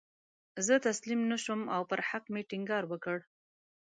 [0.65, 3.17] زه تسلیم نه شوم او پر حق مې ټینګار وکړ.